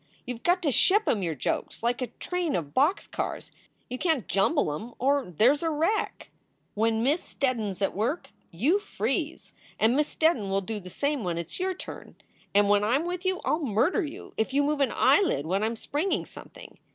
[0.25, 3.51] You ve got to ship em your jokes like a train of box cars.
[3.87, 6.31] You can t jumble em, or there s a wreck.
[6.73, 9.53] "When Miss Steddon s at work, you freeze!
[9.77, 12.15] And Miss Steddon will do the same when it s your turn.
[12.55, 15.45] And when I m with you I ll murder you if you move an eyelid
[15.45, 16.79] when I m springing something.